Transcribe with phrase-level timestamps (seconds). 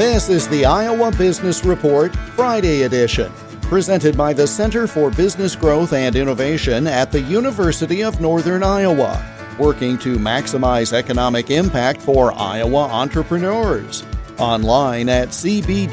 [0.00, 5.92] This is the Iowa Business Report Friday edition, presented by the Center for Business Growth
[5.92, 9.22] and Innovation at the University of Northern Iowa,
[9.58, 14.02] working to maximize economic impact for Iowa entrepreneurs.
[14.38, 15.84] Online at cbgi.uni.edu.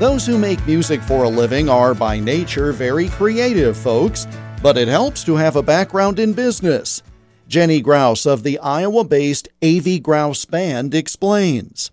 [0.00, 4.26] Those who make music for a living are by nature very creative folks,
[4.60, 7.04] but it helps to have a background in business.
[7.46, 11.90] Jenny Grouse of the Iowa based Avey Grouse Band explains.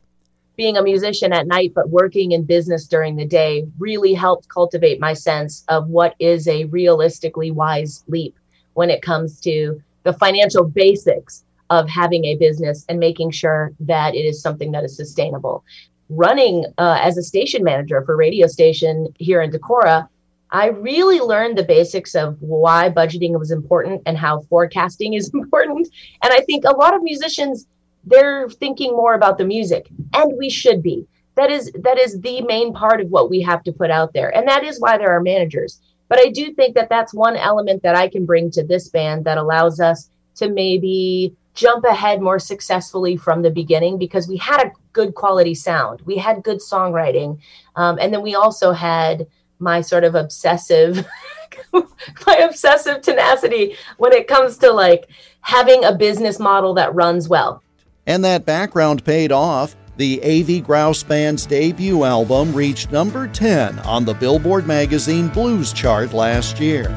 [0.56, 5.00] Being a musician at night, but working in business during the day really helped cultivate
[5.00, 8.36] my sense of what is a realistically wise leap
[8.74, 14.14] when it comes to the financial basics of having a business and making sure that
[14.16, 15.64] it is something that is sustainable.
[16.10, 20.08] Running uh, as a station manager for radio station here in Decorah,
[20.52, 25.88] I really learned the basics of why budgeting was important and how forecasting is important.
[26.24, 27.68] And I think a lot of musicians
[28.04, 31.06] they're thinking more about the music and we should be.
[31.36, 34.36] That is that is the main part of what we have to put out there.
[34.36, 35.80] And that is why there are managers.
[36.10, 39.24] But I do think that that's one element that I can bring to this band
[39.26, 44.62] that allows us to maybe jump ahead more successfully from the beginning because we had
[44.62, 46.02] a good quality sound.
[46.02, 47.40] We had good songwriting.
[47.76, 49.28] Um, and then we also had
[49.62, 51.06] my sort of obsessive
[51.74, 55.10] my obsessive tenacity when it comes to like
[55.42, 57.62] having a business model that runs well.
[58.08, 59.76] And that background paid off.
[59.98, 66.14] The Avey Grouse Band's debut album reached number 10 on the Billboard Magazine Blues chart
[66.14, 66.90] last year.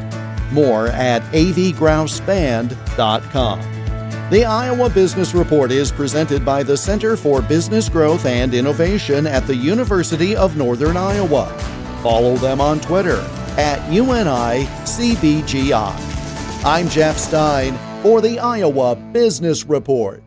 [0.52, 3.60] More at avgrouseband.com.
[4.30, 9.46] The Iowa Business Report is presented by the Center for Business Growth and Innovation at
[9.46, 11.73] the University of Northern Iowa.
[12.05, 13.20] Follow them on Twitter
[13.56, 14.64] at UNICBGI.
[16.62, 20.23] I'm Jeff Stein for the Iowa Business Report.